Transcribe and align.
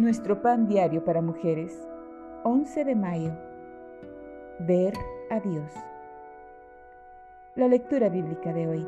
Nuestro 0.00 0.40
pan 0.40 0.66
diario 0.66 1.04
para 1.04 1.20
mujeres, 1.20 1.86
11 2.44 2.86
de 2.86 2.96
mayo. 2.96 3.32
Ver 4.60 4.94
a 5.28 5.40
Dios. 5.40 5.74
La 7.54 7.68
lectura 7.68 8.08
bíblica 8.08 8.50
de 8.54 8.66
hoy 8.66 8.86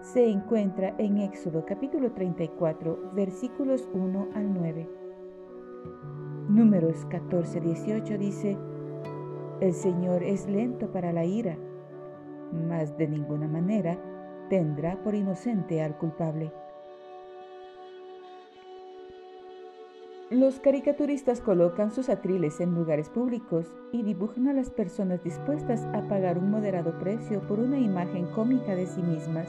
se 0.00 0.30
encuentra 0.30 0.94
en 0.98 1.18
Éxodo 1.18 1.64
capítulo 1.66 2.12
34, 2.12 3.10
versículos 3.14 3.88
1 3.92 4.28
al 4.36 4.54
9. 4.54 4.88
Números 6.48 7.04
14, 7.06 7.60
18 7.60 8.16
dice, 8.18 8.56
El 9.60 9.72
Señor 9.72 10.22
es 10.22 10.46
lento 10.46 10.92
para 10.92 11.12
la 11.12 11.24
ira, 11.24 11.58
mas 12.68 12.96
de 12.96 13.08
ninguna 13.08 13.48
manera 13.48 13.98
tendrá 14.50 15.02
por 15.02 15.16
inocente 15.16 15.82
al 15.82 15.98
culpable. 15.98 16.52
Los 20.30 20.58
caricaturistas 20.58 21.42
colocan 21.42 21.90
sus 21.90 22.08
atriles 22.08 22.58
en 22.60 22.74
lugares 22.74 23.10
públicos 23.10 23.66
y 23.92 24.02
dibujan 24.02 24.48
a 24.48 24.54
las 24.54 24.70
personas 24.70 25.22
dispuestas 25.22 25.82
a 25.92 26.08
pagar 26.08 26.38
un 26.38 26.50
moderado 26.50 26.98
precio 26.98 27.42
por 27.46 27.60
una 27.60 27.78
imagen 27.78 28.24
cómica 28.28 28.74
de 28.74 28.86
sí 28.86 29.02
mismas. 29.02 29.46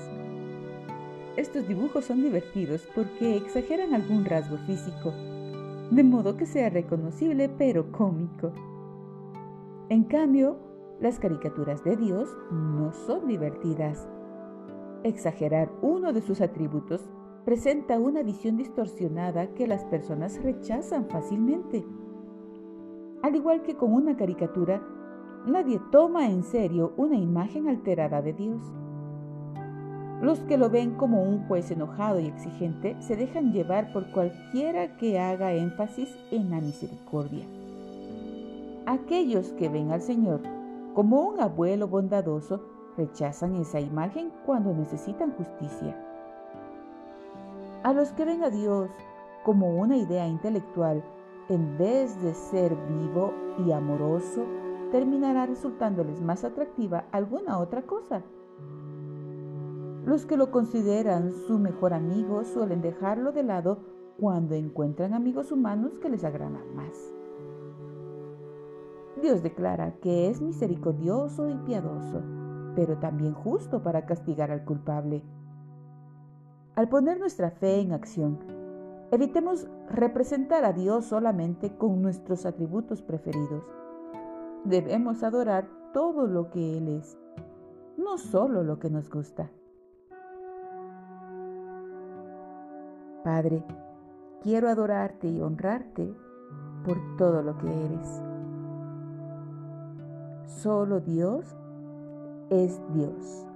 Estos 1.38 1.66
dibujos 1.66 2.04
son 2.04 2.22
divertidos 2.22 2.86
porque 2.94 3.38
exageran 3.38 3.94
algún 3.94 4.26
rasgo 4.26 4.58
físico, 4.68 5.14
de 5.92 6.04
modo 6.04 6.36
que 6.36 6.46
sea 6.46 6.70
reconocible 6.70 7.48
pero 7.48 7.90
cómico. 7.94 8.52
En 9.88 10.04
cambio, 10.04 10.58
las 11.00 11.20
caricaturas 11.20 11.86
de 11.86 11.96
Dios 11.96 12.36
no 12.52 12.92
son 12.92 13.28
divertidas. 13.28 14.10
Exagerar 15.04 15.72
uno 15.82 16.12
de 16.12 16.22
sus 16.22 16.42
atributos 16.42 17.10
presenta 17.46 18.00
una 18.00 18.24
visión 18.24 18.58
distorsionada 18.58 19.54
que 19.54 19.68
las 19.68 19.86
personas 19.86 20.42
rechazan 20.42 21.06
fácilmente. 21.06 21.86
Al 23.22 23.36
igual 23.36 23.62
que 23.62 23.76
con 23.76 23.94
una 23.94 24.18
caricatura, 24.18 24.82
nadie 25.46 25.80
toma 25.92 26.28
en 26.28 26.44
serio 26.44 26.94
una 26.98 27.16
imagen 27.16 27.68
alterada 27.68 28.24
de 28.24 28.34
Dios. 28.34 28.64
Los 30.22 30.40
que 30.40 30.58
lo 30.58 30.72
ven 30.72 30.96
como 30.96 31.22
un 31.22 31.46
juez 31.48 31.70
enojado 31.70 32.20
y 32.20 32.26
exigente 32.26 32.96
se 33.00 33.16
dejan 33.16 33.54
llevar 33.54 33.94
por 33.94 34.10
cualquiera 34.12 34.98
que 34.98 35.20
haga 35.20 35.54
énfasis 35.54 36.10
en 36.32 36.50
la 36.50 36.60
misericordia. 36.60 37.46
Aquellos 38.88 39.54
que 39.54 39.70
ven 39.70 39.92
al 39.92 40.02
Señor 40.02 40.42
como 40.96 41.28
un 41.28 41.40
abuelo 41.40 41.88
bondadoso 41.88 42.62
rechazan 42.98 43.56
esa 43.56 43.80
imagen 43.80 44.32
cuando 44.46 44.74
necesitan 44.74 45.32
justicia. 45.34 46.15
A 47.86 47.94
los 47.94 48.12
que 48.14 48.26
ven 48.26 48.44
a 48.44 48.50
Dios 48.50 48.90
como 49.44 49.80
una 49.80 49.96
idea 49.96 50.28
intelectual, 50.28 51.04
en 51.50 51.78
vez 51.78 52.20
de 52.24 52.34
ser 52.34 52.76
vivo 52.76 53.32
y 53.64 53.72
amoroso, 53.74 54.44
terminará 54.92 55.46
resultándoles 55.46 56.20
más 56.20 56.44
atractiva 56.44 57.06
alguna 57.12 57.60
otra 57.60 57.84
cosa. 57.84 58.24
Los 60.04 60.26
que 60.26 60.36
lo 60.36 60.50
consideran 60.50 61.32
su 61.32 61.60
mejor 61.60 61.94
amigo 61.94 62.44
suelen 62.44 62.82
dejarlo 62.82 63.32
de 63.34 63.44
lado 63.44 63.78
cuando 64.20 64.56
encuentran 64.56 65.14
amigos 65.14 65.52
humanos 65.52 66.00
que 66.00 66.10
les 66.10 66.24
agradan 66.24 66.76
más. 66.76 67.14
Dios 69.22 69.44
declara 69.44 69.92
que 70.02 70.32
es 70.32 70.42
misericordioso 70.42 71.52
y 71.52 71.58
piadoso, 71.58 72.24
pero 72.76 72.98
también 72.98 73.36
justo 73.36 73.84
para 73.84 74.08
castigar 74.08 74.50
al 74.50 74.66
culpable. 74.66 75.22
Al 76.76 76.90
poner 76.90 77.18
nuestra 77.20 77.52
fe 77.52 77.80
en 77.80 77.94
acción, 77.94 78.38
evitemos 79.12 79.66
representar 79.90 80.66
a 80.66 80.74
Dios 80.74 81.06
solamente 81.06 81.74
con 81.78 82.02
nuestros 82.02 82.46
atributos 82.46 83.02
preferidos. 83.02 83.64
Debemos 84.66 85.24
adorar 85.24 85.70
todo 85.94 86.28
lo 86.28 86.50
que 86.50 86.78
Él 86.78 86.90
es, 86.90 87.18
no 87.98 88.18
solo 88.18 88.64
lo 88.64 88.78
que 88.78 88.90
nos 88.90 89.10
gusta. 89.10 89.50
Padre, 93.24 93.64
quiero 94.42 94.68
adorarte 94.68 95.30
y 95.30 95.40
honrarte 95.42 96.14
por 96.84 96.98
todo 97.18 97.42
lo 97.42 97.58
que 97.58 97.86
eres. 97.86 98.22
Solo 100.46 101.00
Dios 101.00 101.56
es 102.50 102.82
Dios. 102.94 103.48